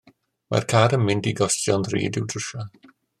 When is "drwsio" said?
2.33-2.65